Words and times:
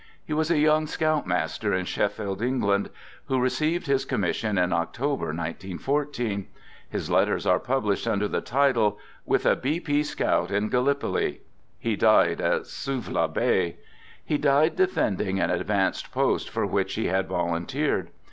He 0.25 0.33
was 0.33 0.49
a 0.49 0.57
young 0.57 0.87
Scout 0.87 1.27
master 1.27 1.75
in 1.75 1.85
Sheffield, 1.85 2.41
England, 2.41 2.89
who 3.25 3.39
received 3.39 3.85
his 3.85 4.03
com 4.03 4.21
mission 4.21 4.57
in 4.57 4.73
October, 4.73 5.31
19 5.31 5.77
14. 5.77 6.47
His 6.89 7.11
letters 7.11 7.45
are 7.45 7.59
published 7.59 8.07
under 8.07 8.27
the 8.27 8.41
title" 8.41 8.97
With 9.31 9.45
a 9.45 9.55
B. 9.55 9.79
P. 9.79 10.01
Scout 10.01 10.49
in 10.49 10.69
Gallipoli." 10.69 11.41
He 11.77 11.95
died 11.95 12.41
at 12.41 12.65
Suvla 12.65 13.27
Bay. 13.31 13.77
He 14.25 14.39
died 14.39 14.75
defending 14.75 15.39
an 15.39 15.51
ad 15.51 15.67
vanced 15.67 16.11
post 16.11 16.49
for 16.49 16.65
which 16.65 16.95
he 16.95 17.05
had 17.05 17.27
volunteered. 17.27 18.09